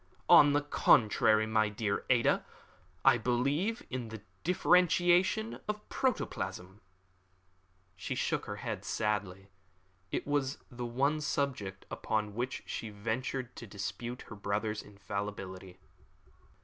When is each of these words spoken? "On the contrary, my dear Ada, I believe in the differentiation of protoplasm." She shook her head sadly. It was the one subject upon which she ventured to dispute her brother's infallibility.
"On 0.27 0.53
the 0.53 0.63
contrary, 0.63 1.45
my 1.45 1.69
dear 1.69 2.05
Ada, 2.09 2.43
I 3.05 3.19
believe 3.19 3.83
in 3.91 4.07
the 4.07 4.23
differentiation 4.43 5.59
of 5.67 5.87
protoplasm." 5.89 6.81
She 7.95 8.15
shook 8.15 8.45
her 8.47 8.55
head 8.55 8.83
sadly. 8.83 9.51
It 10.11 10.25
was 10.25 10.57
the 10.71 10.87
one 10.87 11.21
subject 11.21 11.85
upon 11.91 12.33
which 12.33 12.63
she 12.65 12.89
ventured 12.89 13.55
to 13.57 13.67
dispute 13.67 14.23
her 14.23 14.35
brother's 14.35 14.81
infallibility. 14.81 15.77